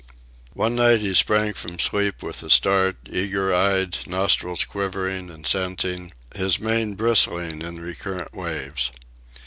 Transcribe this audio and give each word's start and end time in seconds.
One 0.55 0.75
night 0.77 1.01
he 1.01 1.13
sprang 1.13 1.53
from 1.53 1.77
sleep 1.77 2.23
with 2.23 2.41
a 2.41 2.49
start, 2.49 2.95
eager 3.07 3.53
eyed, 3.53 3.97
nostrils 4.07 4.65
quivering 4.65 5.29
and 5.29 5.45
scenting, 5.45 6.11
his 6.35 6.59
mane 6.59 6.95
bristling 6.95 7.61
in 7.61 7.79
recurrent 7.79 8.33
waves. 8.33 8.91